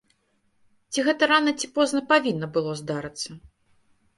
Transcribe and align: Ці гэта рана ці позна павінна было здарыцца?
Ці 0.95 1.03
гэта 1.09 1.23
рана 1.31 1.53
ці 1.59 1.67
позна 1.75 2.01
павінна 2.13 2.51
было 2.57 2.71
здарыцца? 2.81 3.29